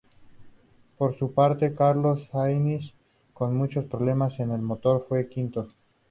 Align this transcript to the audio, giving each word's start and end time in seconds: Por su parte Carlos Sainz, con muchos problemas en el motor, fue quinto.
Por 0.97 1.13
su 1.13 1.31
parte 1.35 1.75
Carlos 1.75 2.27
Sainz, 2.31 2.95
con 3.35 3.55
muchos 3.55 3.85
problemas 3.85 4.39
en 4.39 4.49
el 4.49 4.59
motor, 4.63 5.05
fue 5.07 5.29
quinto. 5.29 5.67